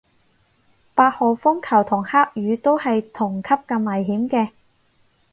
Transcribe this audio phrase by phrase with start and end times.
[0.95, 4.49] 八號風球同黑雨都係同級咁危險嘅